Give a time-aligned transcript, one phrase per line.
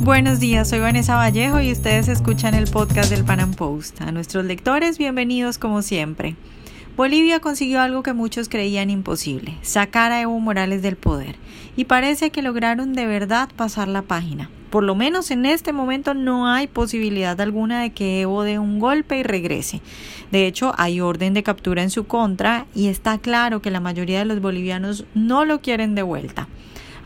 [0.00, 4.00] Buenos días, soy Vanessa Vallejo y ustedes escuchan el podcast del Pan Am Post.
[4.00, 6.36] A nuestros lectores, bienvenidos como siempre.
[6.96, 11.34] Bolivia consiguió algo que muchos creían imposible, sacar a Evo Morales del poder,
[11.76, 14.50] y parece que lograron de verdad pasar la página.
[14.70, 18.78] Por lo menos en este momento no hay posibilidad alguna de que Evo dé un
[18.78, 19.80] golpe y regrese.
[20.30, 24.20] De hecho, hay orden de captura en su contra y está claro que la mayoría
[24.20, 26.48] de los bolivianos no lo quieren de vuelta.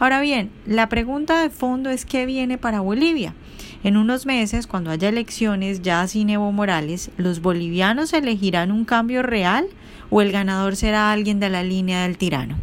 [0.02, 3.36] Ahora bien, la pregunta de fondo es qué viene para Bolivia.
[3.84, 9.22] En unos meses, cuando haya elecciones ya sin Evo Morales, ¿los bolivianos elegirán un cambio
[9.22, 9.68] real
[10.10, 12.56] o el ganador será alguien de la línea del tirano.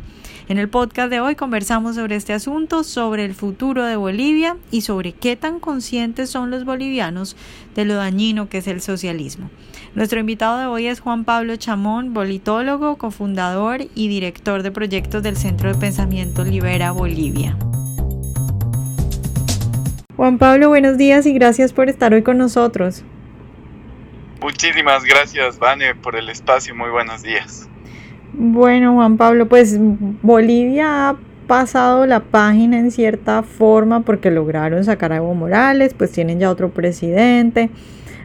[0.49, 4.81] En el podcast de hoy conversamos sobre este asunto, sobre el futuro de Bolivia y
[4.81, 7.37] sobre qué tan conscientes son los bolivianos
[7.75, 9.51] de lo dañino que es el socialismo.
[9.93, 15.37] Nuestro invitado de hoy es Juan Pablo Chamón, politólogo, cofundador y director de proyectos del
[15.37, 17.55] Centro de Pensamiento Libera Bolivia.
[20.15, 23.03] Juan Pablo, buenos días y gracias por estar hoy con nosotros.
[24.41, 26.73] Muchísimas gracias, Vane, por el espacio.
[26.73, 27.68] Muy buenos días.
[28.33, 29.77] Bueno, Juan Pablo, pues
[30.21, 36.11] Bolivia ha pasado la página en cierta forma porque lograron sacar a Evo Morales, pues
[36.11, 37.71] tienen ya otro presidente,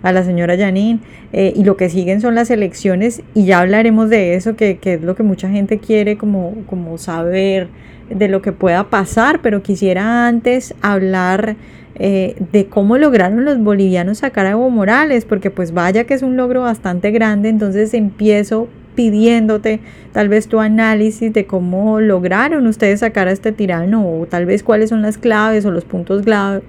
[0.02, 1.00] a la señora Janine,
[1.32, 4.94] eh, y lo que siguen son las elecciones y ya hablaremos de eso, que, que
[4.94, 7.68] es lo que mucha gente quiere como, como saber
[8.10, 11.56] de lo que pueda pasar, pero quisiera antes hablar
[11.94, 16.22] eh, de cómo lograron los bolivianos sacar a Evo Morales, porque pues vaya que es
[16.22, 19.80] un logro bastante grande, entonces empiezo pidiéndote
[20.12, 24.62] tal vez tu análisis de cómo lograron ustedes sacar a este tirano o tal vez
[24.62, 26.22] cuáles son las claves o los puntos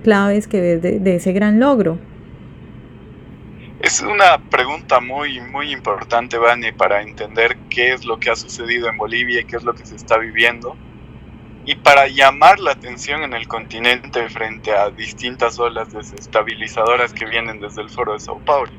[0.04, 1.98] claves que ves de, de ese gran logro.
[3.81, 8.90] Es una pregunta muy, muy importante, Vani, para entender qué es lo que ha sucedido
[8.90, 10.76] en Bolivia y qué es lo que se está viviendo
[11.66, 17.59] y para llamar la atención en el continente frente a distintas olas desestabilizadoras que vienen
[17.59, 18.72] desde el foro de Sao Paulo.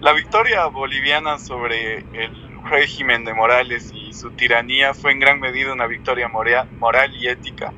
[0.00, 5.72] La victoria boliviana sobre el régimen de Morales y su tiranía fue en gran medida
[5.72, 7.72] una victoria moral y ética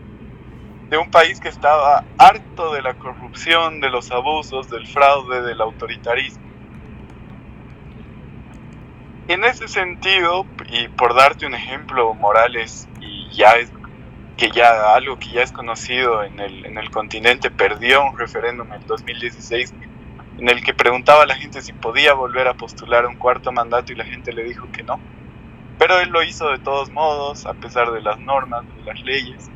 [0.90, 5.62] de un país que estaba harto de la corrupción, de los abusos, del fraude, del
[5.62, 6.42] autoritarismo.
[9.28, 13.72] En ese sentido, y por darte un ejemplo, Morales, y ya es
[14.36, 18.70] que ya algo que ya es conocido en el, en el continente, perdió un referéndum
[18.74, 19.72] en 2016
[20.40, 23.92] en el que preguntaba a la gente si podía volver a postular un cuarto mandato
[23.92, 24.98] y la gente le dijo que no.
[25.78, 29.50] Pero él lo hizo de todos modos, a pesar de las normas, de las leyes.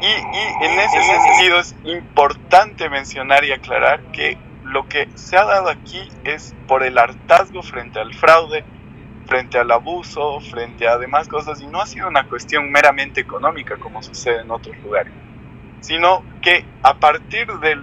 [0.00, 5.44] Y, y en ese sentido es importante mencionar y aclarar que lo que se ha
[5.44, 8.64] dado aquí es por el hartazgo frente al fraude,
[9.26, 13.76] frente al abuso, frente a demás cosas, y no ha sido una cuestión meramente económica
[13.76, 15.12] como sucede en otros lugares,
[15.80, 17.76] sino que a partir de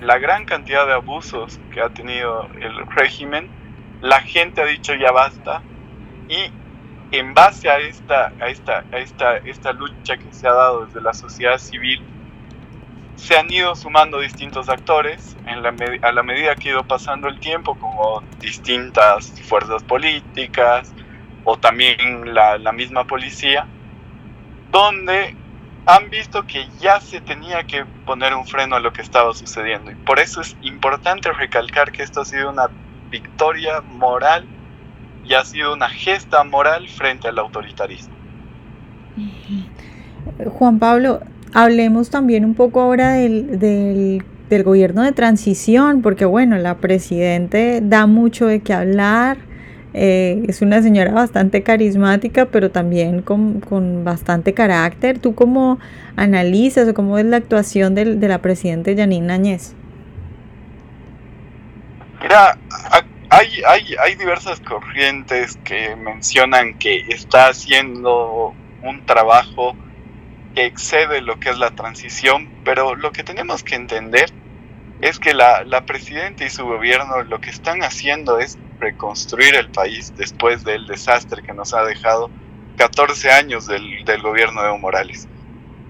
[0.00, 3.48] la gran cantidad de abusos que ha tenido el régimen,
[4.00, 5.62] la gente ha dicho ya basta,
[6.28, 6.50] y
[7.10, 11.00] en base a esta, a esta, a esta, esta lucha que se ha dado desde
[11.00, 12.00] la sociedad civil,
[13.16, 17.26] se han ido sumando distintos actores en la a la medida que ha ido pasando
[17.26, 20.94] el tiempo, como distintas fuerzas políticas
[21.44, 23.66] o también la, la misma policía,
[24.70, 25.34] donde
[25.88, 29.90] han visto que ya se tenía que poner un freno a lo que estaba sucediendo.
[29.90, 32.68] Y por eso es importante recalcar que esto ha sido una
[33.10, 34.44] victoria moral
[35.24, 38.14] y ha sido una gesta moral frente al autoritarismo.
[40.58, 41.20] Juan Pablo,
[41.54, 48.06] hablemos también un poco ahora del, del, gobierno de transición, porque bueno, la presidente da
[48.06, 49.38] mucho de qué hablar.
[49.94, 55.18] Eh, es una señora bastante carismática, pero también con, con, bastante carácter.
[55.18, 55.78] ¿Tú cómo
[56.16, 59.74] analizas o cómo es la actuación de, de la presidenta Janine Áñez?
[62.20, 62.58] Mira,
[63.30, 69.74] hay, hay, hay diversas corrientes que mencionan que está haciendo un trabajo
[70.54, 74.30] que excede lo que es la transición, pero lo que tenemos que entender
[75.00, 79.70] es que la, la presidenta y su gobierno lo que están haciendo es reconstruir el
[79.70, 82.30] país después del desastre que nos ha dejado
[82.76, 85.28] 14 años del, del gobierno de Evo Morales.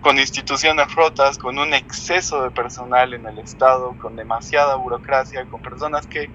[0.00, 5.62] Con instituciones rotas, con un exceso de personal en el Estado, con demasiada burocracia, con
[5.62, 6.30] personas que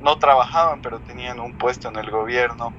[0.00, 2.74] no trabajaban pero tenían un puesto en el gobierno,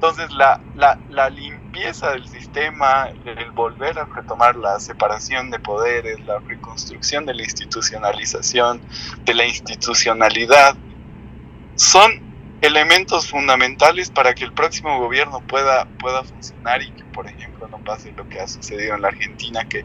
[0.00, 0.60] entonces la,
[1.08, 7.34] la, limpieza del sistema, el volver a retomar la separación de poderes, la reconstrucción de
[7.34, 8.80] la institucionalización,
[9.24, 10.76] de la institucionalidad,
[11.74, 12.12] son
[12.60, 17.78] elementos fundamentales para que el próximo gobierno pueda, pueda funcionar y que, por ejemplo, no
[17.78, 19.84] pase lo que ha sucedido en la Argentina, que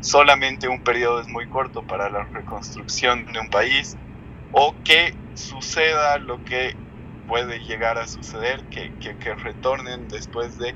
[0.00, 3.96] solamente un periodo es muy corto para la reconstrucción de un país
[4.50, 6.76] o que suceda lo que
[7.26, 10.74] puede llegar a suceder, que, que, retornen después de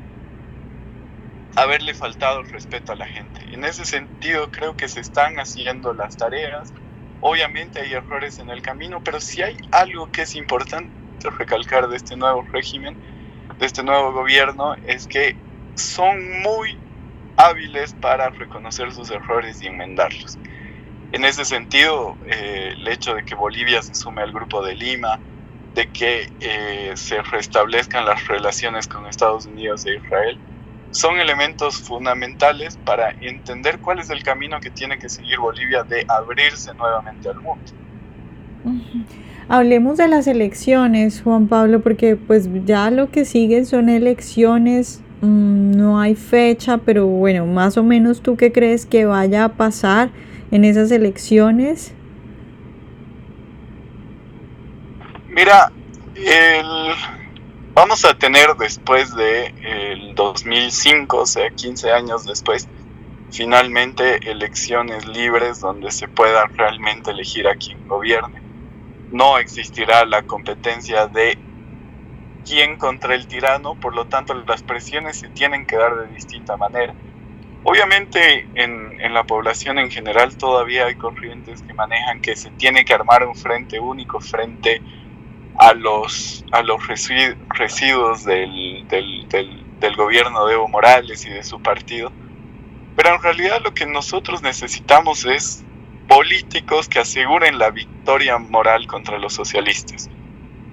[1.56, 3.40] haberle faltado el respeto a la gente.
[3.52, 6.72] En ese sentido creo que se están haciendo las tareas.
[7.20, 10.90] Obviamente hay errores en el camino, pero si hay algo que es importante
[11.38, 12.96] recalcar de este nuevo régimen,
[13.58, 15.36] de este nuevo gobierno, es que
[15.74, 16.78] son muy
[17.36, 20.38] hábiles para reconocer sus errores y enmendarlos.
[21.12, 25.18] En ese sentido, eh, el hecho de que Bolivia se sume al grupo de Lima,
[25.74, 30.38] de que eh, se restablezcan las relaciones con Estados Unidos e Israel,
[30.90, 36.04] son elementos fundamentales para entender cuál es el camino que tiene que seguir Bolivia de
[36.08, 37.64] abrirse nuevamente al mundo.
[39.48, 45.72] Hablemos de las elecciones, Juan Pablo, porque pues ya lo que sigue son elecciones, mm,
[45.72, 50.10] no hay fecha, pero bueno, más o menos tú qué crees que vaya a pasar
[50.50, 51.94] en esas elecciones.
[55.40, 55.72] Mira,
[56.16, 56.94] el,
[57.72, 62.68] vamos a tener después de el 2005, o sea, 15 años después,
[63.30, 68.42] finalmente elecciones libres donde se pueda realmente elegir a quien gobierne.
[69.12, 71.38] No existirá la competencia de
[72.46, 76.58] quién contra el tirano, por lo tanto las presiones se tienen que dar de distinta
[76.58, 76.92] manera.
[77.64, 82.84] Obviamente en, en, la población en general todavía hay corrientes que manejan que se tiene
[82.84, 84.82] que armar un frente único frente
[85.60, 91.60] a los, a los residuos del, del, del, gobierno de Evo Morales y de su
[91.60, 92.10] partido.
[92.96, 95.62] Pero en realidad lo que nosotros necesitamos es
[96.08, 100.08] políticos que aseguren la victoria moral contra los socialistas.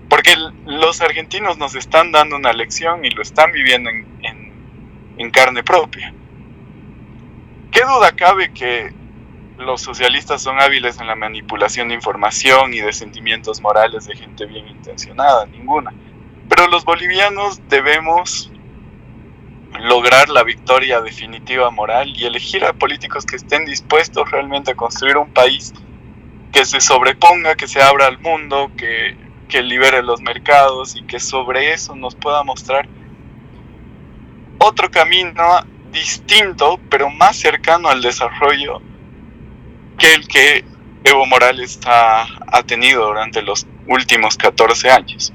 [0.07, 0.33] Porque
[0.65, 6.13] los argentinos nos están dando una lección y lo están viviendo en, carne propia.
[7.71, 8.93] ¿Qué duda cabe que
[9.57, 14.45] los socialistas son hábiles en la manipulación de información y de sentimientos morales de gente
[14.45, 15.94] bien intencionada, ninguna.
[16.48, 18.51] Pero los bolivianos debemos
[19.80, 25.18] lograr la victoria definitiva moral y elegir a políticos que estén dispuestos realmente a construir
[25.18, 25.74] un país
[26.51, 29.18] que se sobreponga, que se abra al mundo, que,
[29.50, 32.88] que libere los mercados y que sobre eso nos pueda mostrar
[34.59, 35.44] otro camino
[35.92, 38.81] distinto, pero más cercano al desarrollo
[39.97, 40.63] que el que
[41.03, 45.33] Evo Morales ha, ha tenido durante los últimos 14 años.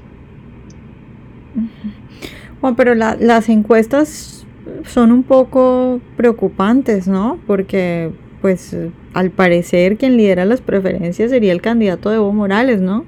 [2.61, 4.45] Bueno, pero las encuestas
[4.85, 7.39] son un poco preocupantes, ¿no?
[7.45, 8.11] Porque,
[8.41, 8.75] pues,
[9.13, 13.05] al parecer quien lidera las preferencias sería el candidato de Evo Morales, ¿no?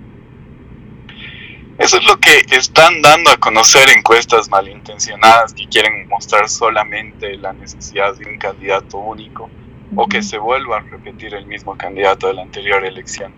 [1.78, 7.52] Eso es lo que están dando a conocer encuestas malintencionadas que quieren mostrar solamente la
[7.52, 9.50] necesidad de un candidato único
[9.96, 13.34] o que se vuelva a repetir el mismo candidato de la anterior elección.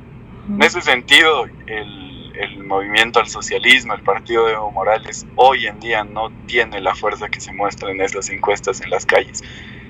[0.49, 5.79] En ese sentido, el, el, movimiento al socialismo, el partido de Evo Morales, hoy en
[5.79, 9.43] día no tiene la fuerza que se muestra en esas encuestas en las calles.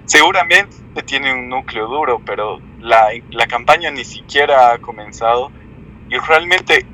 [0.05, 0.75] Seguramente
[1.05, 5.51] tiene un núcleo duro, pero la, la campaña ni siquiera ha comenzado
[6.09, 6.85] y realmente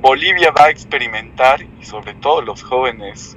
[0.00, 3.36] Bolivia va a experimentar, y sobre todo los jóvenes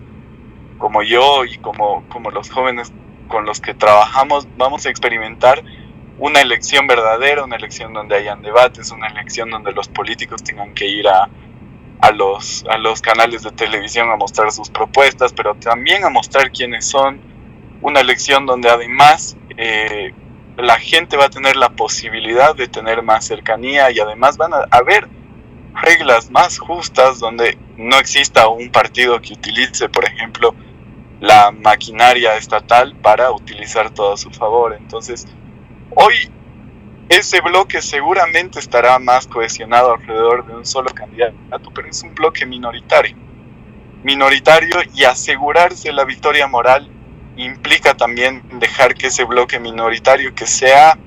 [0.77, 2.93] como yo y como, como los jóvenes
[3.33, 5.63] con los que trabajamos vamos a experimentar
[6.19, 10.85] una elección verdadera, una elección donde hayan debates, una elección donde los políticos tengan que
[10.87, 11.27] ir a,
[11.99, 16.51] a, los, a los canales de televisión a mostrar sus propuestas, pero también a mostrar
[16.51, 17.19] quiénes son,
[17.81, 20.13] una elección donde además eh,
[20.55, 24.67] la gente va a tener la posibilidad de tener más cercanía y además van a
[24.69, 25.09] haber
[25.81, 30.53] reglas más justas donde no exista un partido que utilice, por ejemplo,
[31.23, 34.75] la maquinaria estatal para utilizar todo a su favor.
[34.77, 35.25] Entonces,
[35.95, 36.29] hoy
[37.07, 42.45] ese bloque seguramente estará más cohesionado alrededor de un solo candidato, pero es un bloque
[42.45, 43.15] minoritario.
[44.03, 46.89] Minoritario y asegurarse la victoria moral
[47.37, 50.99] implica también dejar que ese bloque minoritario que sea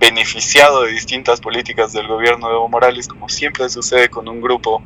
[0.00, 4.82] beneficiado de distintas políticas del gobierno de Evo Morales, como siempre sucede con un grupo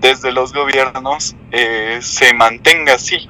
[0.00, 3.28] desde los gobiernos, eh, se mantenga así,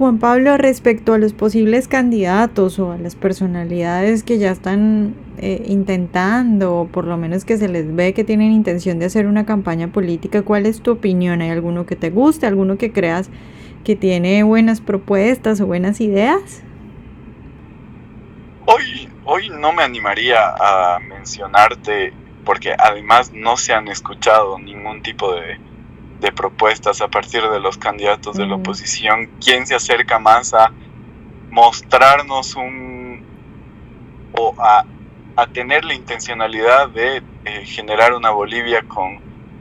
[0.00, 5.62] Juan Pablo, respecto a los posibles candidatos o a las personalidades que ya están eh,
[5.66, 9.44] intentando, o por lo menos que se les ve que tienen intención de hacer una
[9.44, 11.42] campaña política, ¿cuál es tu opinión?
[11.42, 13.28] ¿Hay alguno que te guste, alguno que creas
[13.84, 16.62] que tiene buenas propuestas o buenas ideas?
[18.64, 22.14] Hoy, hoy no me animaría a mencionarte
[22.46, 25.58] porque además no se han escuchado ningún tipo de
[26.20, 30.72] de propuestas a partir de los candidatos de la oposición, quién se acerca más a
[31.50, 33.24] mostrarnos un,
[34.32, 34.84] o a,
[35.54, 39.18] tener la intencionalidad de eh, generar una Bolivia con,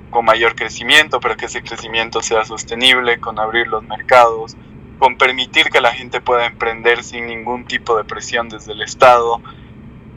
[0.10, 4.58] con mayor crecimiento, pero que ese crecimiento sea sostenible, con abrir los mercados,
[4.98, 9.42] con permitir que la gente pueda emprender sin ningún tipo de presión desde el Estado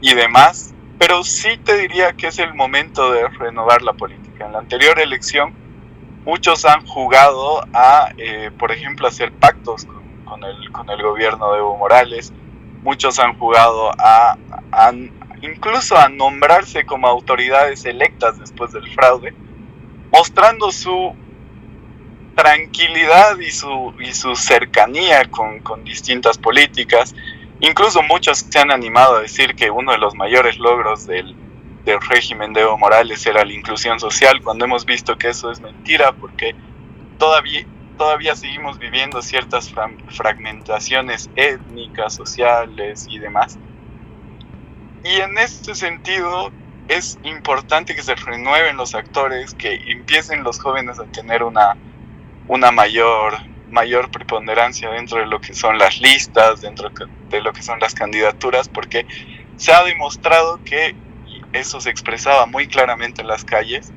[0.01, 0.73] y demás.
[0.99, 4.45] Pero sí te diría que es el momento de renovar la política.
[4.45, 5.53] En la anterior elección,
[6.25, 9.85] muchos han jugado a, eh, por ejemplo, hacer pactos
[10.25, 12.33] con, el, con el gobierno de Evo Morales.
[12.81, 14.37] Muchos han jugado a,
[14.71, 14.91] a
[15.41, 19.33] incluso a nombrarse como autoridades electas después del fraude,
[20.11, 21.13] mostrando su
[22.35, 27.13] tranquilidad y su, y su cercanía con, con, distintas políticas.
[27.59, 31.35] Incluso muchos se han animado a decir que uno de los mayores logros del,
[31.85, 35.59] del régimen de Evo Morales era la inclusión social, cuando hemos visto que eso es
[35.59, 36.55] mentira, porque
[37.17, 37.65] todavía,
[37.97, 39.73] todavía seguimos viviendo ciertas
[40.09, 43.57] fragmentaciones étnicas, sociales y demás.
[45.03, 46.51] Y en este sentido
[46.87, 51.75] es importante que se renueven los actores, que empiecen los jóvenes a tener una,
[52.47, 53.35] una mayor,
[53.69, 56.89] mayor preponderancia dentro de lo que son las listas, dentro
[57.29, 59.05] de lo que son las candidaturas, porque
[59.57, 60.95] se ha demostrado que
[61.53, 63.91] eso se expresaba muy claramente en las calles.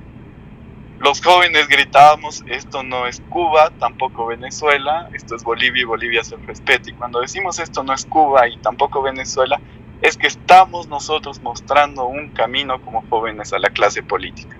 [0.98, 6.36] Los jóvenes gritábamos, esto no es Cuba, tampoco Venezuela, esto es Bolivia y Bolivia se
[6.36, 6.88] respeta.
[6.88, 9.60] Y cuando decimos esto no es Cuba y tampoco Venezuela,
[10.00, 14.56] es que estamos nosotros mostrando un camino como jóvenes a la clase política.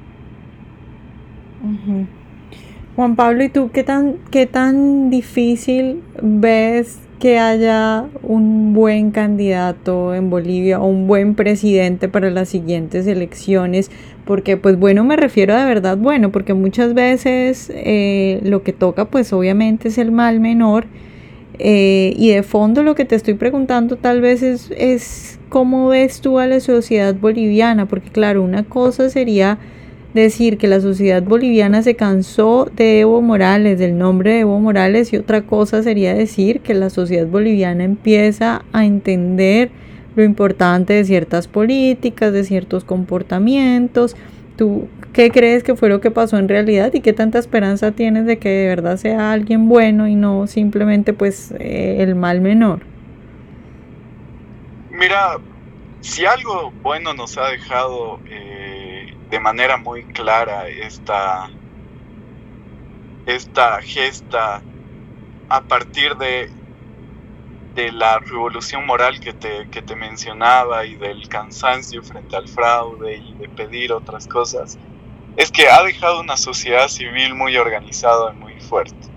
[2.96, 10.14] Juan Pablo, ¿y tú qué tan, qué tan difícil ves que haya un buen candidato
[10.14, 13.90] en Bolivia o un buen presidente para las siguientes elecciones?
[14.24, 19.06] Porque pues bueno, me refiero de verdad bueno, porque muchas veces eh, lo que toca
[19.06, 20.86] pues obviamente es el mal menor.
[21.58, 26.20] Eh, y de fondo lo que te estoy preguntando tal vez es, es cómo ves
[26.20, 29.58] tú a la sociedad boliviana, porque claro, una cosa sería
[30.22, 35.12] decir que la sociedad boliviana se cansó de Evo Morales, del nombre de Evo Morales,
[35.12, 39.70] y otra cosa sería decir que la sociedad boliviana empieza a entender
[40.16, 44.16] lo importante de ciertas políticas, de ciertos comportamientos.
[44.56, 48.26] ¿Tú qué crees que fue lo que pasó en realidad y qué tanta esperanza tienes
[48.26, 52.80] de que de verdad sea alguien bueno y no simplemente pues eh, el mal menor?
[54.90, 55.36] Mira,
[56.00, 58.55] si algo bueno nos ha dejado eh,
[59.30, 61.50] de manera muy clara esta,
[63.26, 64.62] esta gesta
[65.48, 66.50] a partir de,
[67.74, 73.16] de la revolución moral que te, que te mencionaba y del cansancio frente al fraude
[73.18, 74.78] y de pedir otras cosas,
[75.36, 79.08] es que ha dejado una sociedad civil muy organizada y muy fuerte.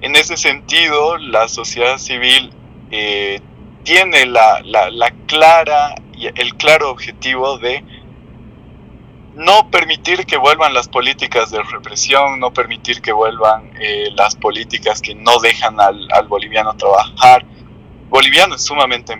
[0.00, 2.54] En ese sentido, la sociedad civil
[2.90, 3.40] eh,
[3.84, 7.84] tiene la, la, la clara, el claro objetivo de
[9.34, 15.00] no permitir que vuelvan las políticas de represión, no permitir que vuelvan eh, las políticas
[15.00, 17.44] que no dejan al, boliviano trabajar.
[18.10, 19.14] Boliviano es sumamente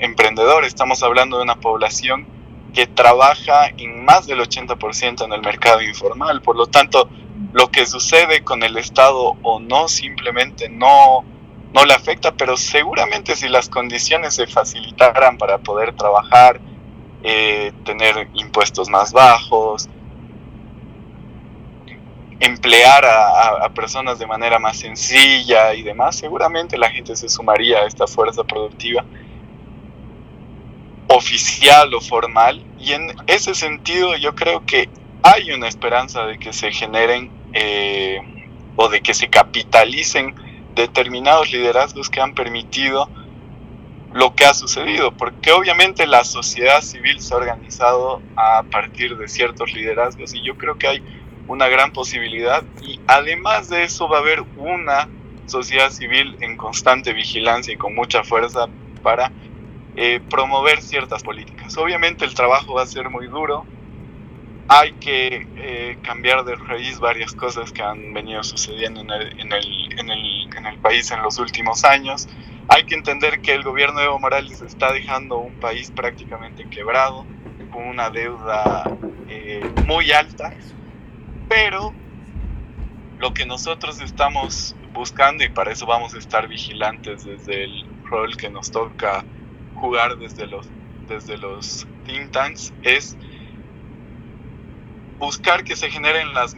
[0.00, 2.26] emprendedor, estamos hablando de una población
[2.74, 7.08] que trabaja en más del 80% en el mercado informal, por lo tanto,
[7.52, 11.24] lo que sucede con el Estado o no simplemente no,
[11.72, 16.60] no le afecta, pero seguramente si las condiciones se facilitaran para poder trabajar,
[17.26, 19.88] eh, tener impuestos más bajos,
[22.38, 27.86] emplear a, personas de manera más sencilla y demás, seguramente la gente se sumaría a
[27.86, 29.06] esta fuerza productiva
[31.08, 32.62] oficial o formal.
[32.78, 34.90] Y en ese sentido yo creo que
[35.22, 38.20] hay una esperanza de que se generen eh,
[38.76, 40.34] o de que se capitalicen
[40.74, 43.08] determinados liderazgos que han permitido
[44.14, 49.26] lo que ha sucedido, porque obviamente la sociedad civil se ha organizado a partir de
[49.26, 51.02] ciertos liderazgos y yo creo que hay
[51.48, 55.08] una gran posibilidad y además de eso va a haber una
[55.46, 58.68] sociedad civil en constante vigilancia y con mucha fuerza
[59.02, 59.32] para
[59.96, 61.76] eh, promover ciertas políticas.
[61.76, 63.66] Obviamente el trabajo va a ser muy duro,
[64.68, 71.10] hay que eh, cambiar de raíz varias cosas que han venido sucediendo en el, país
[71.10, 72.28] en los últimos años
[72.68, 77.26] hay que entender que el gobierno de Evo Morales está dejando un país prácticamente quebrado,
[77.70, 78.84] con una deuda
[79.28, 80.54] eh, muy alta,
[81.48, 81.92] pero
[83.18, 88.36] lo que nosotros estamos buscando, y para eso vamos a estar vigilantes desde el rol
[88.36, 89.24] que nos toca
[89.74, 90.68] jugar desde los,
[91.08, 93.16] desde los think tanks, es
[95.18, 96.54] buscar que se generen las,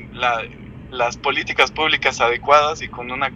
[0.90, 3.32] las políticas públicas adecuadas y con una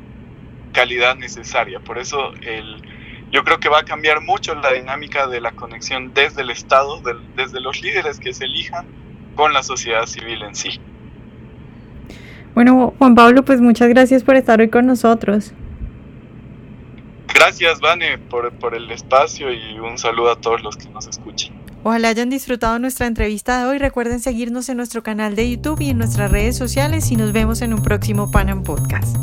[0.72, 1.80] calidad necesaria.
[1.80, 2.82] Por eso el,
[3.30, 7.00] yo creo que va a cambiar mucho la dinámica de la conexión desde el Estado,
[7.36, 8.86] desde los líderes que se elijan,
[9.36, 10.80] con la sociedad civil en sí.
[12.54, 15.52] Bueno, Juan Pablo, pues muchas gracias por estar hoy con nosotros.
[17.32, 21.54] Gracias, Vane, por, por el espacio y un saludo a todos los que nos escuchan.
[21.82, 23.78] Ojalá hayan disfrutado nuestra entrevista de hoy.
[23.78, 27.62] Recuerden seguirnos en nuestro canal de YouTube y en nuestras redes sociales y nos vemos
[27.62, 29.16] en un próximo Panam Podcast.